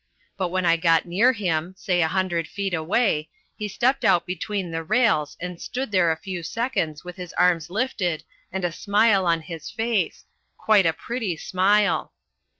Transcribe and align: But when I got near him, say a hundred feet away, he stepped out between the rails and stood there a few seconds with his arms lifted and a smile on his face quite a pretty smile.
But 0.35 0.49
when 0.49 0.65
I 0.65 0.77
got 0.77 1.05
near 1.05 1.31
him, 1.31 1.75
say 1.77 2.01
a 2.01 2.07
hundred 2.07 2.47
feet 2.47 2.73
away, 2.73 3.29
he 3.55 3.67
stepped 3.67 4.03
out 4.03 4.25
between 4.25 4.71
the 4.71 4.81
rails 4.83 5.37
and 5.39 5.61
stood 5.61 5.91
there 5.91 6.11
a 6.11 6.17
few 6.17 6.41
seconds 6.41 7.03
with 7.05 7.17
his 7.17 7.33
arms 7.33 7.69
lifted 7.69 8.23
and 8.51 8.65
a 8.65 8.71
smile 8.71 9.27
on 9.27 9.41
his 9.41 9.69
face 9.69 10.25
quite 10.57 10.87
a 10.87 10.93
pretty 10.93 11.37
smile. 11.37 12.13